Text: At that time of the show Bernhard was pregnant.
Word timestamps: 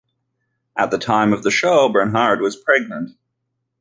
At 0.75 0.89
that 0.89 1.03
time 1.03 1.31
of 1.31 1.43
the 1.43 1.51
show 1.51 1.87
Bernhard 1.89 2.41
was 2.41 2.55
pregnant. 2.55 3.11